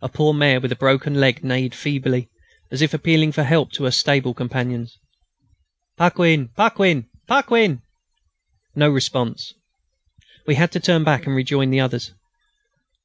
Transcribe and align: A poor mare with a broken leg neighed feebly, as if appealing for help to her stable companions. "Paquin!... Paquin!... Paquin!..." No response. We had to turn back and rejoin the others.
A 0.00 0.08
poor 0.08 0.32
mare 0.32 0.60
with 0.60 0.70
a 0.70 0.76
broken 0.76 1.14
leg 1.16 1.42
neighed 1.42 1.74
feebly, 1.74 2.30
as 2.70 2.80
if 2.80 2.94
appealing 2.94 3.32
for 3.32 3.42
help 3.42 3.72
to 3.72 3.82
her 3.86 3.90
stable 3.90 4.32
companions. 4.32 4.96
"Paquin!... 5.98 6.50
Paquin!... 6.56 7.08
Paquin!..." 7.26 7.82
No 8.76 8.88
response. 8.88 9.52
We 10.46 10.54
had 10.54 10.70
to 10.70 10.78
turn 10.78 11.02
back 11.02 11.26
and 11.26 11.34
rejoin 11.34 11.70
the 11.70 11.80
others. 11.80 12.12